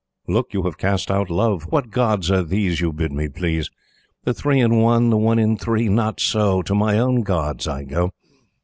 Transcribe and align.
Look, 0.27 0.51
you 0.55 0.63
have 0.63 0.79
cast 0.79 1.11
out 1.11 1.29
Love! 1.29 1.71
What 1.71 1.91
Gods 1.91 2.31
are 2.31 2.41
these 2.41 2.81
You 2.81 2.91
bid 2.91 3.11
me 3.11 3.29
please? 3.29 3.69
The 4.23 4.33
Three 4.33 4.59
in 4.59 4.77
One, 4.77 5.11
the 5.11 5.17
One 5.17 5.37
in 5.37 5.57
Three? 5.57 5.89
Not 5.89 6.19
so! 6.19 6.63
To 6.63 6.73
my 6.73 6.97
own 6.97 7.21
Gods 7.21 7.67
I 7.67 7.83
go. 7.83 8.09